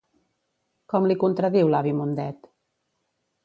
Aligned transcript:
Com 0.93 1.05
li 1.11 1.17
contradiu 1.25 1.71
l'avi 1.75 1.95
Mundet? 2.01 2.53